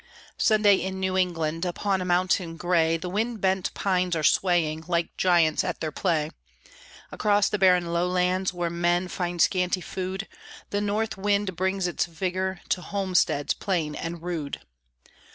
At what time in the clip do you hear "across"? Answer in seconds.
7.11-7.49